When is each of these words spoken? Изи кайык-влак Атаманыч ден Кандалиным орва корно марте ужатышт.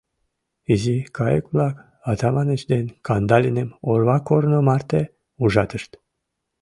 Изи 0.73 0.97
кайык-влак 1.17 1.75
Атаманыч 2.11 2.61
ден 2.71 2.85
Кандалиным 3.07 3.69
орва 3.91 4.17
корно 4.27 4.59
марте 4.67 5.01
ужатышт. 5.43 5.91